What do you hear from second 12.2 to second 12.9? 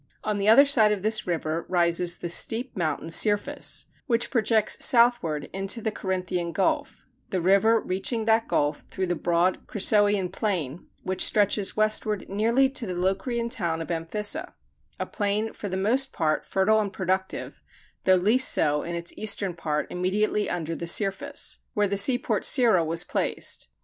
nearly to